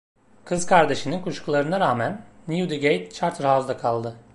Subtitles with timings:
[0.45, 4.15] Kız kardeşinin kuşkularına rağmen Newdigate Charterhouse'da kaldı.